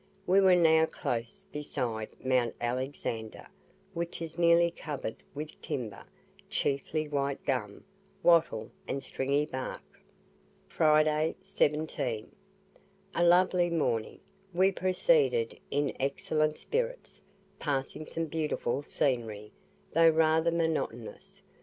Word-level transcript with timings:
We 0.25 0.41
were 0.41 0.55
now 0.55 0.87
close 0.87 1.45
beside 1.51 2.09
Mount 2.25 2.55
Alexander, 2.59 3.45
which 3.93 4.19
is 4.19 4.35
nearly 4.35 4.71
covered 4.71 5.17
with 5.35 5.61
timber, 5.61 6.05
chiefly 6.49 7.07
white 7.07 7.45
gum, 7.45 7.83
wattle 8.23 8.71
and 8.87 9.03
stringy 9.03 9.45
bark. 9.45 9.83
FRIDAY, 10.69 11.35
17. 11.43 12.31
A 13.13 13.23
lovely 13.23 13.69
morning; 13.69 14.19
we 14.55 14.71
proceeded 14.71 15.59
in 15.69 15.93
excellent 15.99 16.57
spirits, 16.57 17.21
passing 17.59 18.07
some 18.07 18.25
beautiful 18.25 18.81
scenery, 18.81 19.51
though 19.93 20.09
rather 20.09 20.49
monotonous. 20.49 21.43